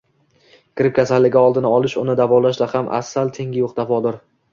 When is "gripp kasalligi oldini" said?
0.79-1.69